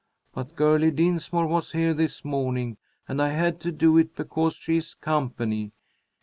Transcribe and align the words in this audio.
But 0.33 0.55
Girlie 0.55 0.89
Dinsmore 0.89 1.45
was 1.45 1.73
here 1.73 1.93
this 1.93 2.25
morning, 2.25 2.77
and 3.07 3.21
I 3.21 3.29
had 3.29 3.59
to 3.59 3.71
do 3.71 3.99
it 3.99 4.15
because 4.15 4.55
she 4.55 4.77
is 4.77 4.95
company. 4.95 5.73